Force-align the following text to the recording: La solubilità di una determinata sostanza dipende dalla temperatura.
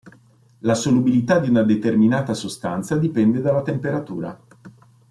La 0.61 0.73
solubilità 0.73 1.37
di 1.37 1.49
una 1.49 1.61
determinata 1.61 2.33
sostanza 2.33 2.97
dipende 2.97 3.39
dalla 3.39 3.61
temperatura. 3.61 4.35